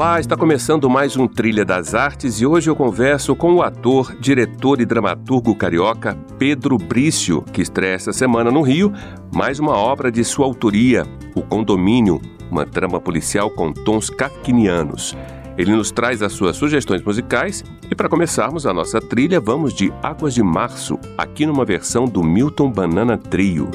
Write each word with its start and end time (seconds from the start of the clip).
Olá, 0.00 0.18
está 0.18 0.34
começando 0.34 0.88
mais 0.88 1.14
um 1.14 1.28
Trilha 1.28 1.62
das 1.62 1.94
Artes 1.94 2.40
e 2.40 2.46
hoje 2.46 2.70
eu 2.70 2.74
converso 2.74 3.36
com 3.36 3.52
o 3.52 3.62
ator, 3.62 4.16
diretor 4.18 4.80
e 4.80 4.86
dramaturgo 4.86 5.54
carioca 5.54 6.16
Pedro 6.38 6.78
Brício, 6.78 7.42
que 7.42 7.60
estreia 7.60 7.96
essa 7.96 8.10
semana 8.10 8.50
no 8.50 8.62
Rio 8.62 8.94
mais 9.30 9.58
uma 9.58 9.76
obra 9.76 10.10
de 10.10 10.24
sua 10.24 10.46
autoria, 10.46 11.04
O 11.34 11.42
Condomínio, 11.42 12.18
uma 12.50 12.64
trama 12.64 12.98
policial 12.98 13.50
com 13.50 13.74
tons 13.74 14.08
kafkinianos. 14.08 15.14
Ele 15.58 15.76
nos 15.76 15.90
traz 15.90 16.22
as 16.22 16.32
suas 16.32 16.56
sugestões 16.56 17.02
musicais 17.02 17.62
e 17.90 17.94
para 17.94 18.08
começarmos 18.08 18.64
a 18.64 18.72
nossa 18.72 19.02
trilha 19.02 19.38
vamos 19.38 19.74
de 19.74 19.92
Águas 20.02 20.32
de 20.32 20.42
Março, 20.42 20.98
aqui 21.18 21.44
numa 21.44 21.66
versão 21.66 22.06
do 22.06 22.22
Milton 22.24 22.72
Banana 22.72 23.18
Trio. 23.18 23.68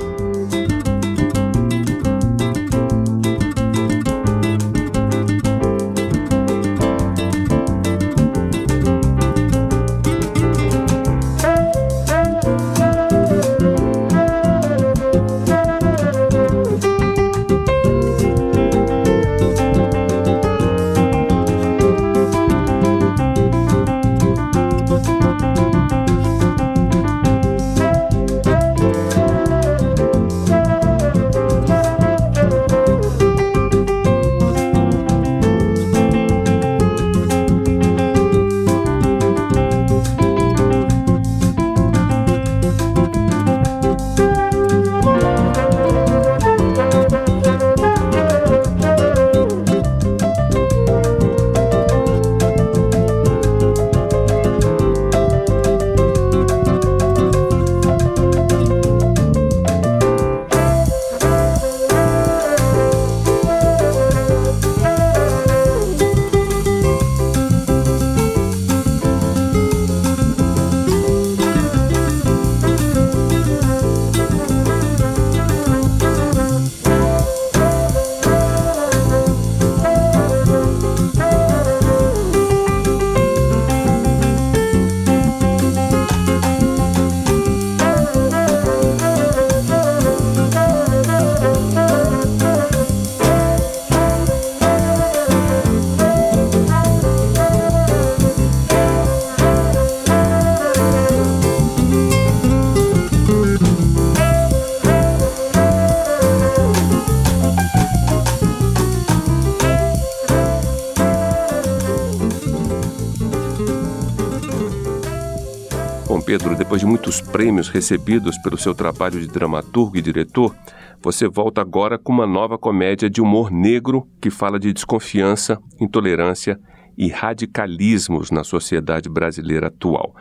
Pedro, 116.26 116.58
depois 116.58 116.82
de 116.82 116.88
muitos 116.88 117.22
prêmios 117.22 117.70
recebidos 117.70 118.36
pelo 118.40 118.58
seu 118.58 118.74
trabalho 118.74 119.20
de 119.20 119.28
dramaturgo 119.28 119.96
e 119.96 120.02
diretor, 120.02 120.56
você 121.00 121.28
volta 121.28 121.62
agora 121.62 122.00
com 122.00 122.12
uma 122.12 122.26
nova 122.26 122.58
comédia 122.58 123.08
de 123.08 123.22
humor 123.22 123.52
negro 123.52 124.08
que 124.20 124.32
fala 124.32 124.60
de 124.60 124.74
desconfiança, 124.74 125.60
intolerância 125.80 126.60
e 126.98 127.10
radicalismos 127.10 128.32
na 128.32 128.44
sociedade 128.44 129.08
brasileira 129.08 129.68
atual. 129.68 130.16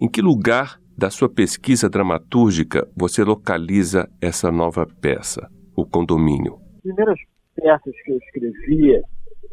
Em 0.00 0.08
que 0.08 0.22
lugar 0.22 0.78
da 0.96 1.10
sua 1.10 1.28
pesquisa 1.28 1.90
dramatúrgica 1.90 2.86
você 2.96 3.24
localiza 3.24 4.08
essa 4.20 4.52
nova 4.52 4.86
peça, 5.00 5.50
O 5.74 5.84
Condomínio? 5.84 6.60
As 6.76 6.82
primeiras 6.82 7.18
peças 7.56 7.94
que 8.04 8.12
eu 8.12 8.18
escrevia, 8.18 9.02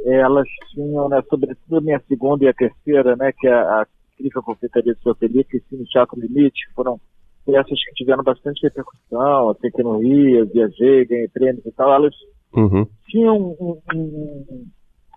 elas 0.05 0.47
tinham, 0.75 1.09
né, 1.09 1.23
sobretudo 1.27 1.77
a 1.77 1.81
minha 1.81 2.01
segunda 2.07 2.45
e 2.45 2.47
a 2.47 2.53
terceira, 2.53 3.15
né, 3.15 3.31
que 3.31 3.47
é 3.47 3.53
a 3.53 3.87
incrível 4.17 4.41
confeitaria 4.43 4.93
de 4.93 5.01
Sotelica 5.01 5.55
e 5.55 5.61
Cine 5.61 5.85
Teatro 5.85 6.19
Limite, 6.19 6.71
foram 6.75 6.99
peças 7.45 7.79
que 7.85 7.93
tiveram 7.95 8.23
bastante 8.23 8.61
repercussão, 8.63 9.49
até 9.49 9.69
que 9.69 9.83
no 9.83 9.99
Rio, 9.99 10.47
viajei, 10.47 11.05
ganhei 11.05 11.27
prêmios 11.29 11.65
e 11.65 11.71
tal, 11.71 11.93
elas 11.93 12.13
uhum. 12.53 12.85
tinham 13.07 13.37
um, 13.37 13.79
um, 13.93 14.65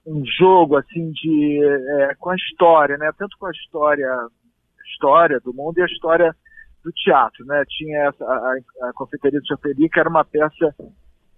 um, 0.07 0.23
jogo, 0.39 0.77
assim, 0.77 1.11
de, 1.11 1.61
é, 1.65 2.15
com 2.19 2.31
a 2.31 2.37
história, 2.37 2.97
né, 2.99 3.11
tanto 3.19 3.37
com 3.39 3.47
a 3.47 3.51
história, 3.51 4.09
história 4.93 5.41
do 5.41 5.53
mundo 5.53 5.79
e 5.79 5.83
a 5.83 5.87
história 5.87 6.35
do 6.85 6.93
teatro, 6.93 7.45
né, 7.47 7.65
tinha 7.69 8.09
essa, 8.09 8.25
a, 8.25 8.89
a 8.89 8.93
Confeitaria 8.95 9.41
de 9.41 9.49
Chapeli, 9.49 9.89
que 9.89 9.99
era 9.99 10.09
uma 10.09 10.25
peça 10.25 10.75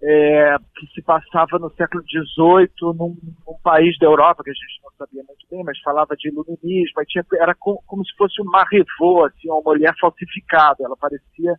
é, 0.02 0.56
que 0.74 0.86
se 0.88 1.02
passava 1.02 1.58
no 1.60 1.70
século 1.74 2.02
XVIII 2.02 2.94
num, 2.98 3.16
num, 3.46 3.58
país 3.62 3.96
da 3.98 4.06
Europa 4.06 4.42
que 4.42 4.50
a 4.50 4.52
gente 4.52 4.82
não 4.82 4.90
sabia 4.98 5.22
muito 5.22 5.46
bem, 5.48 5.62
mas 5.62 5.78
falava 5.80 6.16
de 6.16 6.28
iluminismo, 6.28 7.04
tinha, 7.06 7.24
era 7.34 7.54
com, 7.54 7.76
como 7.86 8.04
se 8.04 8.12
fosse 8.16 8.42
uma 8.42 8.64
revô, 8.64 9.24
assim, 9.24 9.48
uma 9.48 9.62
mulher 9.64 9.94
falsificada, 10.00 10.78
ela 10.80 10.96
parecia 10.96 11.54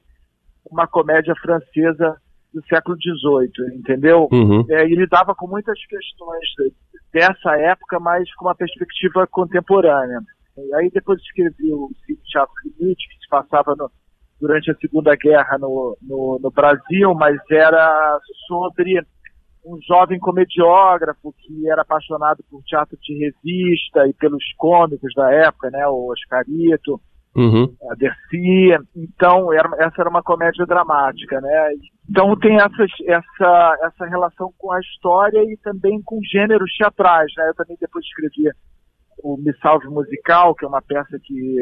uma 0.70 0.86
comédia 0.88 1.34
francesa 1.42 2.18
do 2.54 2.62
século 2.66 2.98
XVIII, 2.98 3.78
entendeu? 3.80 4.28
Uhum. 4.32 4.66
É, 4.70 4.86
e 4.88 4.96
lidava 4.96 5.34
com 5.34 5.48
muitas 5.48 5.80
questões 5.86 6.50
dessa 7.14 7.58
época, 7.58 8.00
mas 8.00 8.32
com 8.36 8.46
uma 8.46 8.56
perspectiva 8.56 9.26
contemporânea. 9.28 10.20
E 10.58 10.76
aí 10.76 10.90
depois 10.92 11.20
escrevi 11.22 11.74
o 11.74 11.90
Teatro 12.26 12.54
Limite, 12.66 13.08
que 13.08 13.24
se 13.24 13.30
passava 13.30 13.74
no, 13.76 13.90
durante 14.44 14.70
a 14.70 14.76
Segunda 14.76 15.16
Guerra 15.16 15.58
no, 15.58 15.98
no, 16.02 16.38
no 16.44 16.52
Brasil, 16.52 17.14
mas 17.16 17.38
era 17.50 18.20
sobre 18.46 19.02
um 19.66 19.80
jovem 19.88 20.20
comediógrafo 20.20 21.34
que 21.40 21.70
era 21.70 21.84
apaixonado 21.84 22.44
por 22.52 22.62
teatro 22.64 22.98
de 23.02 23.14
revista 23.14 24.06
e 24.06 24.14
pelos 24.14 24.44
cômicos 24.58 25.14
da 25.16 25.32
época, 25.32 25.70
né, 25.72 25.88
o 25.88 26.12
Oscarito, 26.12 27.00
uhum. 27.34 27.74
a 27.90 27.96
Dercy. 27.96 28.78
Então, 28.94 29.54
era, 29.54 29.70
essa 29.80 30.02
era 30.02 30.10
uma 30.10 30.22
comédia 30.22 30.66
dramática, 30.66 31.40
né? 31.40 31.70
Então 32.10 32.38
tem 32.38 32.58
essas, 32.58 32.92
essa, 33.08 33.78
essa 33.84 34.06
relação 34.08 34.52
com 34.58 34.74
a 34.74 34.80
história 34.82 35.40
e 35.42 35.56
também 35.64 36.02
com 36.04 36.20
gêneros 36.30 36.70
teatrais, 36.78 37.32
né? 37.38 37.48
Eu 37.48 37.56
também 37.56 37.78
depois 37.80 38.04
escrevia 38.04 38.52
o 39.24 39.38
Me 39.38 39.54
Salve 39.62 39.88
Musical, 39.88 40.54
que 40.54 40.66
é 40.66 40.68
uma 40.68 40.82
peça 40.82 41.18
que, 41.24 41.56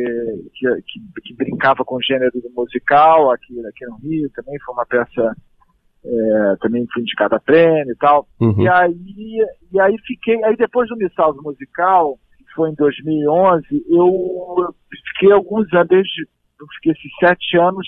que, 0.53 0.67
que, 0.87 1.21
que 1.23 1.33
brincava 1.35 1.85
com 1.85 1.95
o 1.95 2.01
gênero 2.01 2.31
do 2.33 2.49
musical, 2.55 3.31
aqui, 3.31 3.53
aqui 3.67 3.85
no 3.85 3.97
Rio 3.97 4.29
também, 4.35 4.59
foi 4.65 4.73
uma 4.73 4.85
peça 4.85 5.35
é, 6.03 6.55
também 6.59 6.87
foi 6.91 7.03
indicada 7.03 7.35
a 7.35 7.39
prêmio 7.39 7.93
e 7.93 7.97
tal. 7.97 8.27
Uhum. 8.39 8.63
E 8.63 8.67
aí, 8.67 9.45
e 9.71 9.79
aí 9.79 9.95
fiquei, 10.07 10.43
aí 10.43 10.55
depois 10.57 10.89
do 10.89 10.97
Me 10.97 11.07
Salve 11.15 11.39
Musical, 11.43 12.17
que 12.35 12.53
foi 12.55 12.71
em 12.71 12.75
2011, 12.75 13.63
eu 13.89 14.73
fiquei 15.13 15.31
alguns 15.31 15.71
anos, 15.73 15.87
desde, 15.87 16.27
eu 16.59 16.65
fiquei 16.75 16.93
esses 16.93 17.11
sete 17.19 17.57
anos 17.57 17.87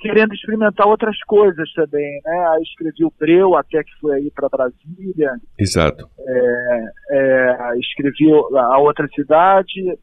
querendo 0.00 0.34
experimentar 0.34 0.86
outras 0.86 1.16
coisas 1.26 1.70
também, 1.74 2.20
né? 2.24 2.48
Aí 2.48 2.62
escrevi 2.62 3.04
o 3.04 3.12
Breu, 3.18 3.54
até 3.54 3.84
que 3.84 3.92
foi 4.00 4.16
aí 4.16 4.30
para 4.34 4.48
Brasília. 4.48 5.32
Exato. 5.58 6.08
É, 6.26 6.84
é, 7.10 7.78
escrevi 7.78 8.32
a 8.32 8.78
outra 8.78 9.06
cidade, 9.14 9.98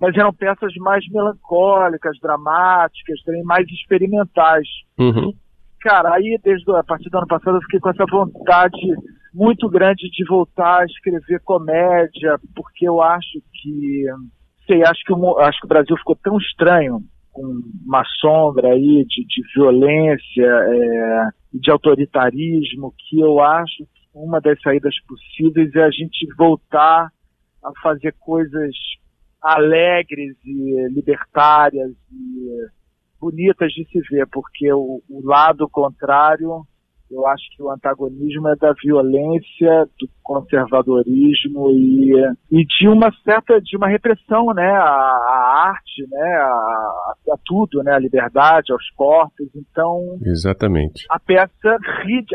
mas 0.00 0.16
eram 0.16 0.34
peças 0.34 0.74
mais 0.76 1.04
melancólicas, 1.10 2.18
dramáticas, 2.20 3.22
também 3.24 3.42
mais 3.44 3.66
experimentais. 3.68 4.66
Uhum. 4.98 5.32
cara, 5.80 6.14
aí 6.14 6.38
desde 6.42 6.70
a 6.72 6.82
partir 6.82 7.08
do 7.08 7.18
ano 7.18 7.26
passado 7.26 7.56
eu 7.56 7.62
fiquei 7.62 7.80
com 7.80 7.88
essa 7.88 8.04
vontade 8.10 8.76
muito 9.32 9.68
grande 9.68 10.10
de 10.10 10.24
voltar 10.26 10.80
a 10.80 10.84
escrever 10.84 11.40
comédia, 11.44 12.38
porque 12.54 12.86
eu 12.86 13.00
acho 13.00 13.40
que, 13.54 14.04
sei, 14.66 14.82
acho 14.82 15.02
que, 15.04 15.12
o, 15.12 15.38
acho 15.38 15.60
que 15.60 15.66
o 15.66 15.68
Brasil 15.68 15.96
ficou 15.96 16.16
tão 16.16 16.36
estranho 16.36 16.98
com 17.32 17.60
uma 17.86 18.04
sombra 18.20 18.68
aí 18.68 19.04
de, 19.06 19.24
de 19.24 19.42
violência 19.54 20.44
é, 20.44 21.28
de 21.52 21.70
autoritarismo 21.70 22.94
que 22.98 23.20
eu 23.20 23.40
acho 23.40 23.84
que 23.94 24.08
uma 24.14 24.40
das 24.40 24.60
saídas 24.60 24.94
possíveis 25.06 25.74
é 25.74 25.82
a 25.82 25.90
gente 25.90 26.26
voltar 26.36 27.10
a 27.62 27.72
fazer 27.82 28.14
coisas 28.18 28.74
alegres 29.40 30.36
e 30.44 30.88
libertárias 30.90 31.92
e 32.12 32.66
bonitas 33.20 33.72
de 33.72 33.84
se 33.86 34.00
ver, 34.10 34.26
porque 34.28 34.72
o, 34.72 35.02
o 35.08 35.26
lado 35.26 35.68
contrário 35.68 36.62
eu 37.10 37.26
acho 37.26 37.44
que 37.56 37.62
o 37.62 37.70
antagonismo 37.70 38.48
é 38.48 38.56
da 38.56 38.72
violência, 38.72 39.84
do 39.98 40.08
conservadorismo 40.22 41.70
e, 41.72 42.12
e 42.50 42.64
de 42.64 42.88
uma 42.88 43.12
certa, 43.24 43.60
de 43.60 43.76
uma 43.76 43.88
repressão, 43.88 44.46
né, 44.54 44.70
à, 44.70 44.84
à 44.84 45.68
arte, 45.70 46.06
né, 46.08 46.36
a, 46.36 47.14
a, 47.32 47.38
tudo, 47.44 47.82
né, 47.82 47.92
a 47.92 47.98
liberdade, 47.98 48.72
aos 48.72 48.88
corpos. 48.90 49.48
Então, 49.54 50.18
exatamente. 50.24 51.04
A 51.10 51.18
peça, 51.18 51.78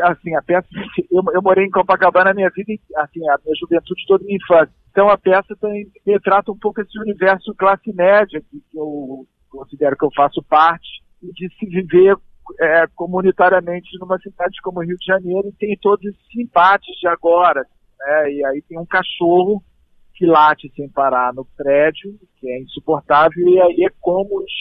assim, 0.02 0.34
a 0.34 0.42
peça, 0.42 0.68
eu, 1.10 1.22
eu 1.32 1.42
morei 1.42 1.64
em 1.64 1.70
Copacabana 1.70 2.30
a 2.30 2.34
minha 2.34 2.50
vida, 2.54 2.72
assim, 2.96 3.26
a 3.28 3.38
minha 3.44 3.56
juventude 3.58 4.04
toda 4.06 4.24
minha 4.24 4.36
infância. 4.36 4.74
Então 4.90 5.10
a 5.10 5.18
peça 5.18 5.54
tem, 5.60 5.86
retrata 6.06 6.50
um 6.50 6.58
pouco 6.58 6.80
esse 6.80 6.98
universo 6.98 7.54
classe 7.54 7.92
média 7.94 8.40
que, 8.40 8.60
que 8.70 8.78
eu 8.78 9.26
considero 9.50 9.96
que 9.96 10.04
eu 10.04 10.10
faço 10.14 10.42
parte 10.48 11.02
de 11.22 11.48
se 11.58 11.66
viver 11.66 12.16
é, 12.60 12.86
comunitariamente 12.94 13.98
numa 14.00 14.18
cidade 14.18 14.60
como 14.62 14.82
Rio 14.82 14.96
de 14.96 15.06
Janeiro 15.06 15.48
e 15.48 15.52
tem 15.52 15.76
todos 15.80 16.04
esses 16.04 16.36
embates 16.36 16.94
de 17.00 17.08
agora. 17.08 17.64
Né? 17.98 18.32
E 18.32 18.44
aí 18.46 18.62
tem 18.62 18.78
um 18.78 18.86
cachorro 18.86 19.62
que 20.14 20.26
late 20.26 20.72
sem 20.74 20.88
parar 20.88 21.34
no 21.34 21.44
prédio, 21.56 22.14
que 22.40 22.48
é 22.48 22.60
insuportável, 22.60 23.46
e 23.46 23.60
aí 23.60 23.84
é 23.84 23.92
como 24.00 24.40
os 24.40 24.52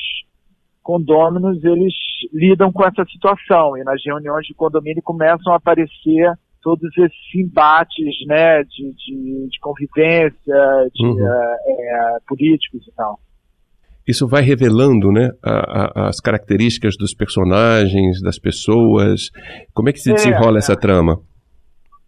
condôminos 0.84 1.64
eles 1.64 1.94
lidam 2.34 2.72
com 2.72 2.84
essa 2.86 3.06
situação. 3.06 3.78
E 3.78 3.84
nas 3.84 4.04
reuniões 4.06 4.46
de 4.46 4.54
condomínio 4.54 5.02
começam 5.02 5.54
a 5.54 5.56
aparecer 5.56 6.34
todos 6.62 6.90
esses 6.98 7.36
embates 7.36 8.28
né, 8.28 8.64
de, 8.64 8.92
de, 8.94 9.48
de 9.50 9.60
convivência, 9.60 10.90
de 10.94 11.06
uhum. 11.06 11.28
é, 11.28 11.56
é, 11.70 12.18
políticos 12.28 12.86
e 12.88 12.92
tal 12.94 13.20
isso 14.08 14.28
vai 14.28 14.42
revelando 14.44 15.12
né, 15.12 15.32
a, 15.44 15.52
a, 15.52 16.08
as 16.10 16.20
características 16.20 16.96
dos 16.98 17.14
personagens, 17.14 18.22
das 18.22 18.38
pessoas. 18.38 19.32
Como 19.74 19.90
é 19.90 19.92
que 19.92 20.00
se 20.00 20.12
é, 20.12 20.14
desenrola 20.14 20.58
é, 20.58 20.60
essa 20.60 20.76
trama? 20.76 21.20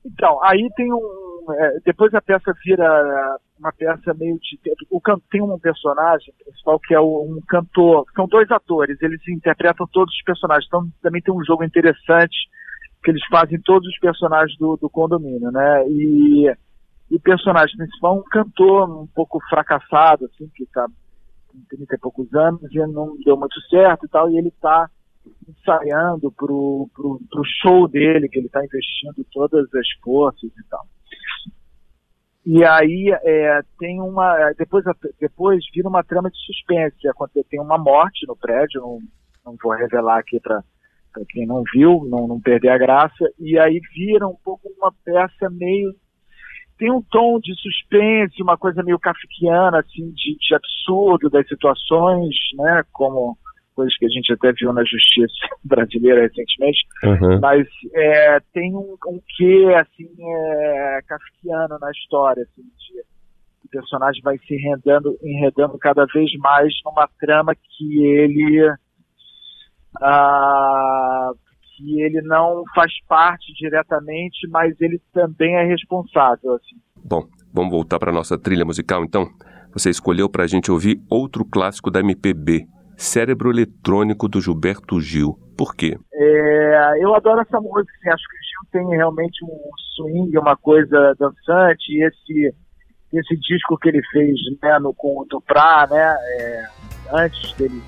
Então, 0.05 0.41
aí 0.43 0.67
tem 0.75 0.93
um. 0.93 1.27
É, 1.49 1.79
depois 1.85 2.13
a 2.13 2.21
peça 2.21 2.53
vira 2.63 3.37
uma 3.59 3.71
peça 3.71 4.13
meio 4.13 4.37
de. 4.39 4.59
O, 4.91 5.01
tem 5.31 5.41
um 5.41 5.57
personagem 5.57 6.33
principal 6.43 6.79
que 6.79 6.93
é 6.93 6.99
um 6.99 7.39
cantor. 7.47 8.05
São 8.15 8.27
dois 8.27 8.49
atores, 8.51 9.01
eles 9.01 9.21
interpretam 9.27 9.87
todos 9.91 10.13
os 10.13 10.23
personagens. 10.23 10.67
Então 10.67 10.87
também 11.01 11.21
tem 11.21 11.33
um 11.33 11.43
jogo 11.43 11.63
interessante 11.63 12.35
que 13.03 13.11
eles 13.11 13.25
fazem 13.29 13.59
todos 13.61 13.87
os 13.87 13.99
personagens 13.99 14.57
do, 14.57 14.77
do 14.77 14.89
condomínio, 14.89 15.51
né? 15.51 15.87
E, 15.87 16.51
e 17.09 17.15
o 17.15 17.19
personagem 17.19 17.75
principal 17.77 18.17
é 18.17 18.19
um 18.19 18.23
cantor 18.23 19.03
um 19.03 19.07
pouco 19.07 19.39
fracassado, 19.49 20.25
assim, 20.25 20.49
que 20.53 20.63
está 20.63 20.85
30 21.69 21.95
e 21.95 21.99
poucos 21.99 22.33
anos 22.33 22.61
e 22.71 22.77
não 22.87 23.15
deu 23.23 23.37
muito 23.37 23.59
certo 23.69 24.05
e 24.05 24.09
tal, 24.09 24.29
e 24.29 24.37
ele 24.37 24.49
está 24.49 24.89
ensaiando 25.47 26.31
pro, 26.31 26.89
pro, 26.93 27.19
pro 27.29 27.43
show 27.61 27.87
dele, 27.87 28.29
que 28.29 28.37
ele 28.37 28.47
está 28.47 28.63
investindo 28.63 29.25
todas 29.31 29.73
as 29.73 29.87
forças 30.03 30.49
e 30.49 30.63
tal. 30.69 30.85
E 32.45 32.63
aí 32.63 33.13
é, 33.23 33.59
tem 33.77 33.99
uma. 33.99 34.53
Depois, 34.57 34.85
depois 35.19 35.65
vira 35.73 35.89
uma 35.89 36.01
trama 36.01 36.29
de 36.31 36.37
suspense. 36.45 36.95
Tem 37.49 37.59
uma 37.59 37.77
morte 37.77 38.25
no 38.25 38.37
prédio, 38.37 38.79
não, 38.79 38.99
não 39.45 39.57
vou 39.61 39.73
revelar 39.73 40.19
aqui 40.19 40.39
para 40.39 40.63
quem 41.29 41.45
não 41.45 41.61
viu, 41.73 42.05
não, 42.09 42.25
não 42.25 42.39
perder 42.39 42.69
a 42.69 42.77
graça. 42.77 43.29
E 43.37 43.59
aí 43.59 43.81
vira 43.93 44.25
um 44.25 44.35
pouco 44.45 44.69
uma 44.77 44.93
peça 45.03 45.49
meio 45.49 45.93
tem 46.77 46.91
um 46.91 47.01
tom 47.01 47.39
de 47.39 47.53
suspense, 47.55 48.41
uma 48.41 48.57
coisa 48.57 48.83
meio 48.83 48.99
kafkiana, 48.99 49.79
assim, 49.79 50.11
de, 50.11 50.37
de, 50.37 50.55
absurdo 50.55 51.29
das 51.29 51.47
situações, 51.47 52.35
né, 52.55 52.83
como 52.91 53.37
coisas 53.75 53.95
que 53.97 54.05
a 54.05 54.09
gente 54.09 54.33
até 54.33 54.51
viu 54.53 54.73
na 54.73 54.83
justiça 54.83 55.33
brasileira 55.63 56.21
recentemente, 56.21 56.79
uhum. 57.03 57.39
mas 57.39 57.67
é, 57.93 58.39
tem 58.53 58.73
um, 58.75 58.95
um 59.07 59.19
quê, 59.35 59.65
assim, 59.75 60.09
é, 60.19 60.99
kafkiano 61.07 61.77
na 61.79 61.91
história, 61.91 62.43
assim, 62.43 62.63
de, 62.63 63.01
o 63.65 63.69
personagem 63.69 64.21
vai 64.21 64.37
se 64.37 64.55
enredando, 64.55 65.17
enredando 65.21 65.77
cada 65.77 66.05
vez 66.05 66.31
mais 66.37 66.73
numa 66.85 67.07
trama 67.19 67.53
que 67.53 68.05
ele 68.05 68.71
ah, 70.01 71.31
que 71.77 72.01
ele 72.01 72.21
não 72.23 72.63
faz 72.73 72.91
parte 73.07 73.53
diretamente, 73.53 74.47
mas 74.49 74.75
ele 74.81 74.99
também 75.13 75.55
é 75.55 75.63
responsável. 75.63 76.55
Assim. 76.55 76.75
Bom, 77.05 77.27
vamos 77.53 77.71
voltar 77.71 77.99
para 77.99 78.11
nossa 78.11 78.37
trilha 78.37 78.65
musical 78.65 79.03
então. 79.03 79.29
Você 79.73 79.91
escolheu 79.91 80.27
para 80.27 80.43
a 80.43 80.47
gente 80.47 80.71
ouvir 80.71 80.99
outro 81.09 81.45
clássico 81.45 81.91
da 81.91 81.99
MPB, 81.99 82.65
Cérebro 82.95 83.51
Eletrônico 83.51 84.27
do 84.27 84.41
Gilberto 84.41 84.99
Gil. 84.99 85.37
Por 85.55 85.75
quê? 85.75 85.97
É, 86.13 86.93
eu 86.99 87.13
adoro 87.13 87.41
essa 87.41 87.59
música, 87.59 87.93
assim, 87.99 88.09
acho 88.09 88.23
que 88.27 88.35
o 88.35 88.41
Gil 88.41 88.71
tem 88.71 88.97
realmente 88.97 89.45
um 89.45 89.69
swing, 89.95 90.37
uma 90.37 90.57
coisa 90.57 91.15
dançante, 91.19 91.91
e 91.91 92.03
esse, 92.03 92.55
esse 93.13 93.37
disco 93.37 93.77
que 93.77 93.89
ele 93.89 94.01
fez 94.11 94.35
né, 94.63 94.79
no, 94.79 94.93
com 94.93 95.21
o 95.21 95.25
Duprá, 95.25 95.87
né, 95.89 96.15
é, 96.39 96.65
antes 97.13 97.53
dele, 97.53 97.81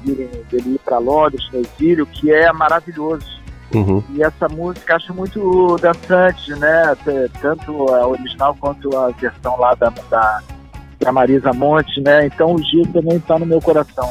dele 0.52 0.76
ir 0.76 0.80
para 0.80 1.00
Londres, 1.00 1.48
no 1.52 1.60
exílio, 1.60 2.06
que 2.06 2.32
é 2.32 2.52
maravilhoso 2.52 3.39
Uhum. 3.74 4.04
E 4.12 4.24
essa 4.24 4.48
música 4.48 4.96
acho 4.96 5.14
muito 5.14 5.78
dançante, 5.78 6.52
né? 6.56 6.96
Tanto 7.42 7.94
a 7.94 8.08
original 8.08 8.56
quanto 8.60 8.96
a 8.98 9.10
versão 9.10 9.60
lá 9.60 9.76
da, 9.76 9.94
da, 10.10 10.42
da 11.00 11.12
Marisa 11.12 11.54
Monte, 11.54 12.02
né? 12.02 12.26
Então 12.26 12.56
o 12.56 12.64
Gil 12.64 12.86
também 12.92 13.18
está 13.18 13.38
no 13.38 13.46
meu 13.46 13.62
coração. 13.62 14.10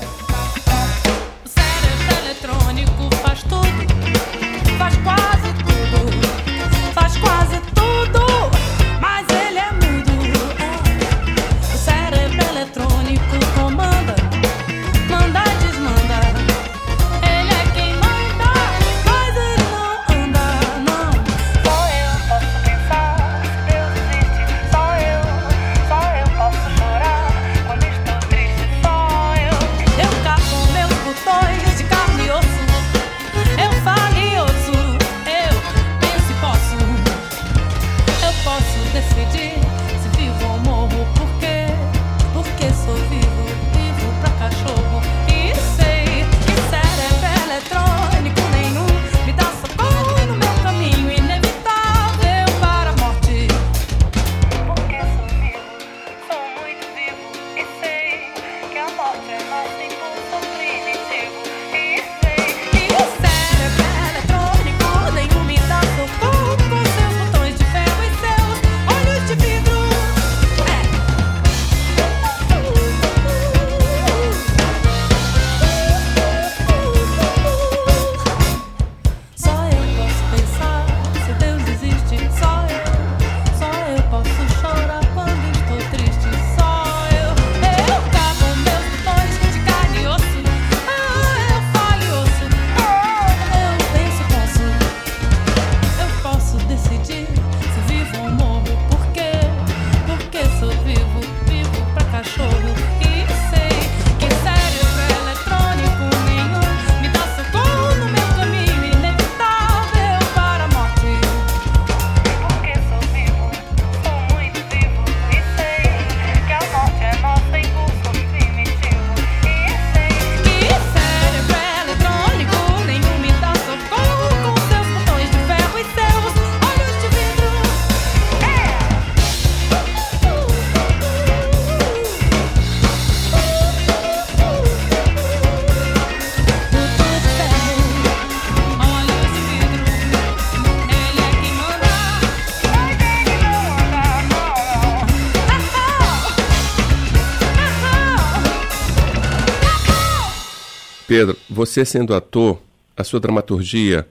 Pedro, 151.09 151.38
você 151.49 151.87
sendo 151.87 152.15
ator, 152.15 152.61
a 152.95 153.03
sua 153.03 153.19
dramaturgia 153.19 154.07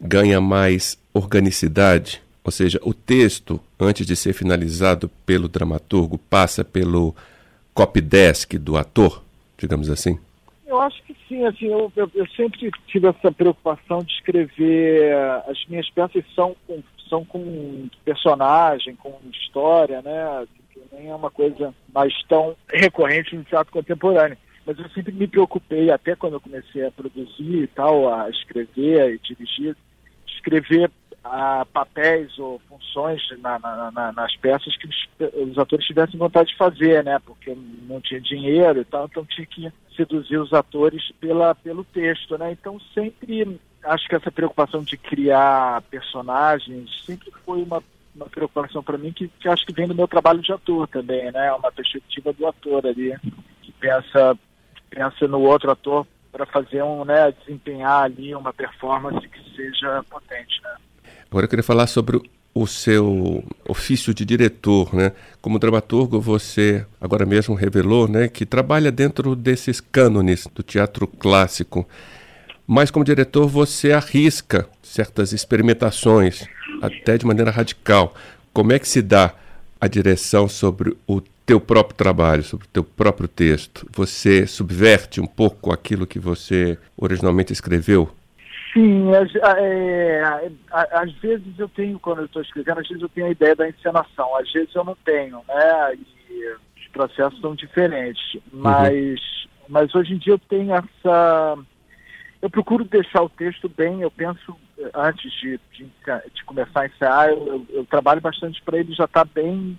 ganha 0.00 0.40
mais 0.40 1.00
organicidade? 1.14 2.20
Ou 2.42 2.50
seja, 2.50 2.80
o 2.82 2.92
texto, 2.92 3.60
antes 3.78 4.04
de 4.04 4.16
ser 4.16 4.32
finalizado 4.32 5.08
pelo 5.24 5.46
dramaturgo, 5.46 6.18
passa 6.18 6.64
pelo 6.64 7.14
copy 7.72 8.00
desk 8.00 8.58
do 8.58 8.76
ator, 8.76 9.22
digamos 9.56 9.88
assim? 9.88 10.18
Eu 10.66 10.80
acho 10.80 11.00
que 11.04 11.16
sim, 11.28 11.44
assim, 11.44 11.66
eu, 11.66 11.92
eu, 11.94 12.10
eu, 12.16 12.26
sempre 12.30 12.68
tive 12.88 13.06
essa 13.06 13.30
preocupação 13.30 14.00
de 14.00 14.12
escrever. 14.12 15.14
As 15.46 15.64
minhas 15.68 15.88
peças 15.90 16.24
são 16.34 16.56
com, 16.66 16.82
são 17.08 17.24
com 17.24 17.88
personagem, 18.04 18.96
com 18.96 19.16
história, 19.32 20.02
né? 20.02 20.48
Que 20.72 20.82
nem 20.96 21.10
é 21.10 21.14
uma 21.14 21.30
coisa 21.30 21.72
mais 21.94 22.12
tão 22.24 22.56
recorrente 22.68 23.36
no 23.36 23.44
teatro 23.44 23.72
contemporâneo. 23.72 24.36
Mas 24.70 24.78
eu 24.78 24.88
sempre 24.90 25.12
me 25.12 25.26
preocupei, 25.26 25.90
até 25.90 26.14
quando 26.14 26.34
eu 26.34 26.40
comecei 26.40 26.86
a 26.86 26.92
produzir 26.92 27.64
e 27.64 27.66
tal, 27.66 28.14
a 28.14 28.30
escrever 28.30 29.14
e 29.14 29.18
dirigir, 29.18 29.76
escrever 30.28 30.88
a 31.24 31.66
papéis 31.72 32.38
ou 32.38 32.60
funções 32.68 33.20
na, 33.40 33.58
na, 33.58 33.90
na, 33.90 34.12
nas 34.12 34.36
peças 34.36 34.76
que 34.76 34.86
os, 34.86 35.08
os, 35.50 35.58
atores 35.58 35.84
tivessem 35.84 36.16
vontade 36.16 36.50
de 36.50 36.56
fazer, 36.56 37.02
né? 37.02 37.18
Porque 37.18 37.52
não 37.88 38.00
tinha 38.00 38.20
dinheiro 38.20 38.80
e 38.80 38.84
tal, 38.84 39.06
então 39.06 39.24
tinha 39.24 39.44
que 39.44 39.72
seduzir 39.96 40.38
os 40.38 40.52
atores 40.52 41.10
pela, 41.18 41.52
pelo 41.52 41.82
texto, 41.82 42.38
né? 42.38 42.52
Então 42.52 42.78
sempre 42.94 43.58
acho 43.82 44.06
que 44.06 44.14
essa 44.14 44.30
preocupação 44.30 44.84
de 44.84 44.96
criar 44.96 45.82
personagens 45.90 46.88
sempre 47.04 47.32
foi 47.44 47.60
uma, 47.60 47.82
uma 48.14 48.26
preocupação 48.26 48.84
para 48.84 48.96
mim 48.96 49.12
que, 49.12 49.26
que 49.26 49.48
acho 49.48 49.66
que 49.66 49.74
vem 49.74 49.88
do 49.88 49.96
meu 49.96 50.06
trabalho 50.06 50.40
de 50.40 50.52
ator 50.52 50.86
também, 50.86 51.32
né? 51.32 51.52
Uma 51.54 51.72
perspectiva 51.72 52.32
do 52.32 52.46
ator 52.46 52.86
ali 52.86 53.16
que 53.62 53.72
pensa 53.72 54.38
pensa 54.90 55.26
no 55.26 55.40
outro 55.40 55.70
ator 55.70 56.06
para 56.32 56.44
fazer 56.46 56.82
um, 56.82 57.04
né, 57.04 57.32
desempenhar 57.40 58.02
ali 58.02 58.34
uma 58.34 58.52
performance 58.52 59.26
que 59.28 59.56
seja 59.56 60.04
potente, 60.10 60.60
né? 60.62 60.74
Agora 61.30 61.44
eu 61.44 61.48
queria 61.48 61.62
falar 61.62 61.86
sobre 61.86 62.20
o 62.52 62.66
seu 62.66 63.44
ofício 63.68 64.12
de 64.12 64.24
diretor, 64.24 64.92
né? 64.94 65.12
Como 65.40 65.58
dramaturgo, 65.58 66.20
você 66.20 66.84
agora 67.00 67.24
mesmo 67.24 67.54
revelou, 67.54 68.08
né, 68.08 68.28
que 68.28 68.44
trabalha 68.44 68.90
dentro 68.90 69.36
desses 69.36 69.80
cânones 69.80 70.46
do 70.52 70.62
teatro 70.62 71.06
clássico. 71.06 71.88
Mas 72.66 72.90
como 72.90 73.04
diretor, 73.04 73.46
você 73.48 73.92
arrisca 73.92 74.68
certas 74.82 75.32
experimentações, 75.32 76.46
até 76.80 77.18
de 77.18 77.26
maneira 77.26 77.50
radical. 77.50 78.14
Como 78.52 78.72
é 78.72 78.78
que 78.78 78.86
se 78.86 79.02
dá 79.02 79.34
a 79.80 79.88
direção 79.88 80.48
sobre 80.48 80.96
o 81.06 81.20
teu 81.50 81.60
próprio 81.60 81.96
trabalho, 81.96 82.44
sobre 82.44 82.64
o 82.64 82.68
teu 82.68 82.84
próprio 82.84 83.26
texto? 83.26 83.84
Você 83.92 84.46
subverte 84.46 85.20
um 85.20 85.26
pouco 85.26 85.72
aquilo 85.72 86.06
que 86.06 86.20
você 86.20 86.78
originalmente 86.96 87.52
escreveu? 87.52 88.08
Sim, 88.72 89.08
é, 89.12 90.22
às 90.70 91.12
vezes 91.14 91.58
eu 91.58 91.68
tenho, 91.68 91.98
quando 91.98 92.20
eu 92.20 92.26
estou 92.26 92.40
escrevendo, 92.40 92.78
às 92.78 92.86
vezes 92.86 93.02
eu 93.02 93.08
tenho 93.08 93.26
a 93.26 93.30
ideia 93.30 93.56
da 93.56 93.68
encenação, 93.68 94.36
às 94.36 94.52
vezes 94.52 94.72
eu 94.72 94.84
não 94.84 94.96
tenho, 95.04 95.42
né? 95.48 95.98
E 96.30 96.54
os 96.78 96.86
processos 96.92 97.40
são 97.40 97.56
diferentes. 97.56 98.34
Uhum. 98.34 98.40
Mas, 98.52 98.92
uhum. 98.92 99.66
mas 99.68 99.92
hoje 99.92 100.14
em 100.14 100.18
dia 100.18 100.34
eu 100.34 100.38
tenho 100.38 100.72
essa. 100.72 101.58
Eu 102.40 102.48
procuro 102.48 102.84
deixar 102.84 103.22
o 103.22 103.28
texto 103.28 103.68
bem, 103.68 104.02
eu 104.02 104.10
penso, 104.12 104.56
antes 104.94 105.32
de, 105.32 105.58
de, 105.72 105.84
de 106.32 106.44
começar 106.44 106.82
a 106.82 106.86
ensaiar, 106.86 107.28
eu, 107.30 107.44
eu, 107.44 107.66
eu 107.70 107.84
trabalho 107.86 108.20
bastante 108.20 108.62
para 108.62 108.78
ele 108.78 108.94
já 108.94 109.06
estar 109.06 109.26
tá 109.26 109.30
bem 109.34 109.76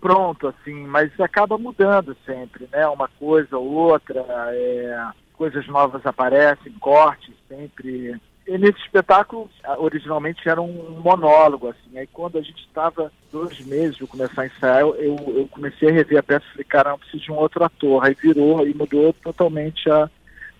pronto, 0.00 0.48
assim, 0.48 0.86
mas 0.86 1.18
acaba 1.20 1.58
mudando 1.58 2.16
sempre, 2.24 2.68
né? 2.72 2.86
Uma 2.88 3.08
coisa 3.08 3.58
ou 3.58 3.66
outra. 3.66 4.24
É 4.52 5.20
coisas 5.40 5.66
novas 5.68 6.04
aparecem, 6.04 6.70
cortes 6.78 7.34
sempre. 7.48 8.14
E 8.46 8.58
nesse 8.58 8.78
espetáculo, 8.80 9.48
originalmente 9.78 10.46
era 10.46 10.60
um 10.60 11.00
monólogo, 11.02 11.68
assim. 11.68 11.96
Aí 11.96 12.06
quando 12.06 12.36
a 12.36 12.42
gente 12.42 12.60
estava 12.60 13.10
dois 13.32 13.58
meses 13.60 13.96
de 13.96 14.06
começar 14.06 14.42
a 14.42 14.46
ensaiar, 14.46 14.80
eu, 14.80 14.94
eu 14.98 15.48
comecei 15.50 15.88
a 15.88 15.92
rever 15.92 16.18
a 16.18 16.22
peça 16.22 16.44
e 16.44 16.50
falei, 16.50 16.64
caramba, 16.64 16.98
preciso 16.98 17.24
de 17.24 17.32
um 17.32 17.36
outro 17.36 17.64
ator. 17.64 18.04
Aí 18.04 18.14
virou 18.20 18.66
e 18.68 18.74
mudou 18.74 19.14
totalmente 19.14 19.90
a, 19.90 20.10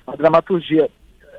a 0.06 0.16
dramaturgia. 0.16 0.88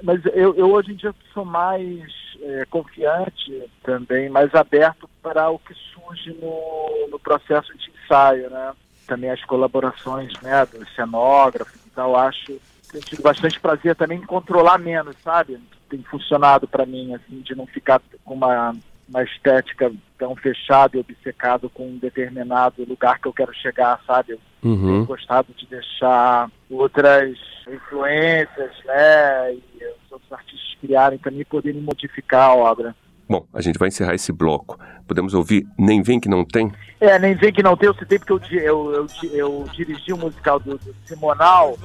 Mas 0.03 0.25
eu, 0.27 0.55
eu 0.55 0.71
hoje 0.71 0.91
em 0.91 0.95
dia 0.95 1.13
sou 1.33 1.45
mais 1.45 2.11
é, 2.41 2.65
confiante 2.65 3.63
também, 3.83 4.29
mais 4.29 4.53
aberto 4.55 5.09
para 5.21 5.49
o 5.49 5.59
que 5.59 5.73
surge 5.93 6.33
no, 6.41 7.07
no 7.09 7.19
processo 7.19 7.75
de 7.77 7.91
ensaio, 7.91 8.49
né? 8.49 8.73
Também 9.07 9.29
as 9.29 9.43
colaborações 9.45 10.31
né, 10.41 10.65
do 10.65 10.87
cenógrafo 10.95 11.71
e 11.85 11.89
tal, 11.91 12.15
acho 12.15 12.59
tenho 12.91 13.03
tido 13.05 13.21
bastante 13.23 13.59
prazer 13.59 13.95
também 13.95 14.19
em 14.19 14.25
controlar 14.25 14.77
menos, 14.77 15.15
sabe? 15.23 15.59
Tem 15.89 16.03
funcionado 16.03 16.67
para 16.67 16.85
mim, 16.85 17.13
assim, 17.15 17.39
de 17.39 17.55
não 17.55 17.65
ficar 17.65 18.01
com 18.25 18.33
uma, 18.33 18.75
uma 19.07 19.23
estética 19.23 19.91
tão 20.17 20.35
fechada 20.35 20.97
e 20.97 20.99
obcecado 20.99 21.69
com 21.69 21.87
um 21.87 21.97
determinado 21.97 22.83
lugar 22.83 23.19
que 23.19 23.27
eu 23.27 23.33
quero 23.33 23.53
chegar, 23.53 23.99
sabe? 24.05 24.37
Uhum. 24.63 24.87
Tenho 24.87 25.05
gostado 25.05 25.53
de 25.55 25.65
deixar 25.67 26.49
outras 26.69 27.37
influências, 27.67 28.71
né? 28.85 29.53
E 29.53 29.61
os 30.05 30.11
outros 30.11 30.31
artistas 30.31 30.77
criarem 30.79 31.19
também 31.19 31.45
poderem 31.45 31.81
modificar 31.81 32.49
a 32.49 32.55
obra. 32.55 32.95
Bom, 33.31 33.47
a 33.53 33.61
gente 33.61 33.79
vai 33.79 33.87
encerrar 33.87 34.13
esse 34.13 34.29
bloco. 34.33 34.77
Podemos 35.07 35.33
ouvir 35.33 35.65
Nem 35.79 36.01
Vem 36.01 36.19
Que 36.19 36.27
Não 36.27 36.43
Tem? 36.43 36.69
É, 36.99 37.17
Nem 37.17 37.33
Vem 37.33 37.53
Que 37.53 37.63
Não 37.63 37.77
Tem, 37.77 37.87
eu 37.87 37.93
citei 37.93 38.19
porque 38.19 38.33
eu, 38.33 38.59
eu, 38.59 38.93
eu, 38.93 39.07
eu 39.31 39.65
dirigi 39.71 40.11
o 40.11 40.17
um 40.17 40.19
musical 40.19 40.59
do, 40.59 40.77
do 40.77 40.93
Simonal 41.05 41.77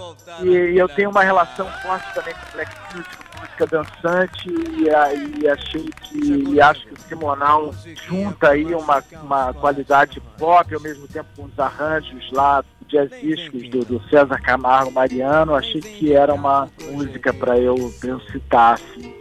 e, 0.42 0.48
e, 0.48 0.76
eu 0.76 0.88
tenho 0.88 1.10
uma 1.10 1.22
relação 1.22 1.68
forte 1.82 2.12
também 2.14 2.34
com 2.34 2.52
Black 2.52 2.72
Music, 2.96 3.16
música 3.46 3.66
dançante 3.66 4.48
e, 4.48 5.40
e 5.40 5.48
achei 5.48 5.90
que, 6.02 6.52
e 6.52 6.60
acho 6.60 6.86
que 6.86 6.94
o 6.94 7.00
Simonal 7.00 7.74
junta 8.06 8.50
aí 8.50 8.74
uma, 8.74 9.02
uma 9.22 9.54
qualidade 9.54 10.20
pop 10.38 10.74
ao 10.74 10.80
mesmo 10.80 11.06
tempo 11.08 11.28
com 11.36 11.44
os 11.44 11.58
arranjos 11.58 12.30
lá 12.32 12.64
jazzísticos 12.88 13.68
do, 13.70 13.84
do 13.84 14.02
César 14.08 14.40
Camargo 14.40 14.92
Mariano, 14.92 15.54
achei 15.54 15.80
que 15.80 16.12
era 16.12 16.32
uma 16.32 16.68
música 16.92 17.32
para 17.32 17.58
eu, 17.58 17.92
eu 18.04 18.20
citar, 18.20 18.74
assim 18.74 19.12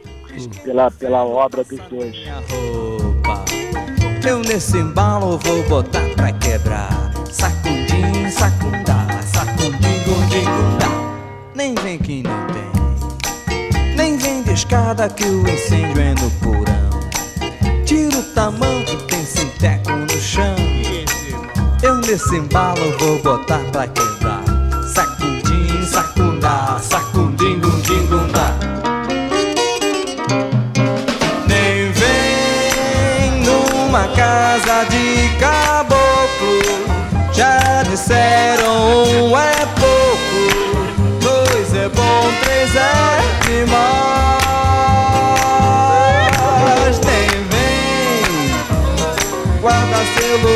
pela, 0.64 0.92
pela 0.92 1.24
obra 1.24 1.64
dos 1.64 1.80
dois. 1.90 2.16
Eu 4.28 4.40
nesse 4.40 4.78
embalo 4.78 5.38
vou 5.40 5.64
botar 5.70 6.08
pra 6.16 6.32
quebrar. 6.34 6.90
Sacundim, 7.32 8.30
sacundá, 8.30 9.08
sacundim, 9.22 10.04
gundá. 10.04 10.90
Nem 11.56 11.76
vem 11.76 11.98
que 11.98 12.24
não 12.24 12.48
tem. 12.48 12.75
Escada 14.56 15.10
que 15.10 15.26
o 15.26 15.46
incêndio 15.50 16.02
é 16.02 16.16
no 16.16 16.32
porão. 16.40 16.90
Tira 17.86 18.18
o 18.18 18.24
tamanho, 18.34 19.02
tem 19.06 19.26
sinteco 19.26 19.92
no 19.92 20.10
chão. 20.22 20.56
Eu 21.84 21.98
nesse 21.98 22.38
embalo 22.38 22.98
vou 22.98 23.22
botar 23.22 23.60
pra 23.74 23.86
quebrar. 23.86 24.25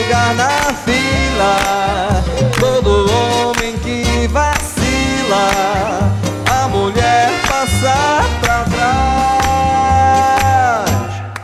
Lugar 0.09 0.33
na 0.33 0.49
fila. 0.73 2.23
Todo 2.59 3.05
homem 3.11 3.77
que 3.77 4.27
vacila, 4.27 6.11
a 6.51 6.67
mulher 6.67 7.29
passa 7.47 8.25
pra 8.41 8.63
trás. 8.63 8.89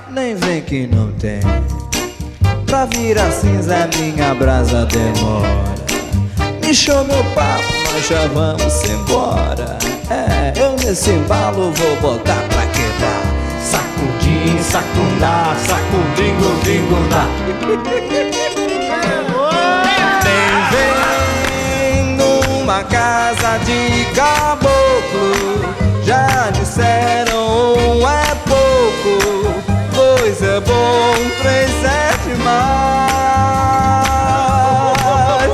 Nem 0.09 0.35
vem 0.35 0.61
que 0.61 0.87
não 0.87 1.11
tem 1.13 1.41
pra 2.65 2.85
virar 2.85 3.31
cinza 3.31 3.87
minha 3.95 4.33
brasa 4.33 4.85
demora 4.87 5.75
Me 6.61 6.73
show 6.73 7.03
meu 7.05 7.23
papo, 7.35 7.71
nós 7.93 8.07
já 8.07 8.27
vamos 8.27 8.83
embora 8.83 9.77
É, 10.09 10.53
eu 10.59 10.71
nesse 10.73 11.11
embalo 11.11 11.71
vou 11.71 11.95
botar 11.97 12.41
pra 12.49 12.65
quebrar 12.67 13.21
Sacudim, 13.63 14.61
sacundá, 14.61 15.55
sacudim, 15.67 16.35
gundá 16.89 17.25
uma 22.75 22.83
casa 22.83 23.57
de 23.59 24.03
caboclo. 24.13 25.63
Já 26.03 26.49
disseram 26.51 27.73
um 27.73 28.05
é 28.05 28.35
pouco, 28.45 29.15
dois 29.93 30.41
é 30.43 30.59
bom, 30.59 31.13
três 31.41 31.71
é 31.85 32.11
demais. 32.27 32.65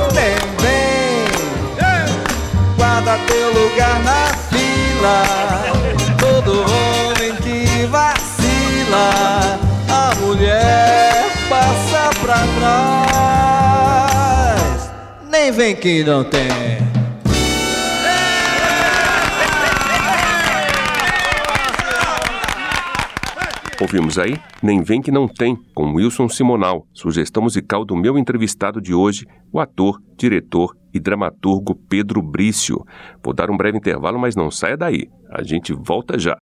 Também 0.08 0.36
guarda 2.76 3.16
teu 3.28 3.52
lugar 3.52 4.00
na 4.00 4.26
fila. 4.50 5.22
Todo 6.18 6.62
homem 6.62 7.36
que 7.36 7.86
vacila, 7.86 9.60
a 9.88 10.14
mulher 10.16 11.24
passa 11.48 12.10
pra 12.20 12.40
trás. 14.48 14.90
Nem 15.30 15.52
vem 15.52 15.76
que 15.76 16.02
não 16.02 16.24
tem. 16.24 16.82
Ouvimos 23.82 24.16
aí 24.16 24.38
Nem 24.62 24.80
Vem 24.80 25.02
Que 25.02 25.10
Não 25.10 25.26
Tem, 25.26 25.56
com 25.74 25.94
Wilson 25.94 26.28
Simonal, 26.28 26.86
sugestão 26.94 27.42
musical 27.42 27.84
do 27.84 27.96
meu 27.96 28.16
entrevistado 28.16 28.80
de 28.80 28.94
hoje, 28.94 29.26
o 29.52 29.58
ator, 29.58 30.00
diretor 30.16 30.76
e 30.94 31.00
dramaturgo 31.00 31.74
Pedro 31.74 32.22
Brício. 32.22 32.86
Vou 33.24 33.34
dar 33.34 33.50
um 33.50 33.56
breve 33.56 33.76
intervalo, 33.76 34.20
mas 34.20 34.36
não 34.36 34.52
saia 34.52 34.76
daí. 34.76 35.08
A 35.28 35.42
gente 35.42 35.72
volta 35.72 36.16
já. 36.16 36.30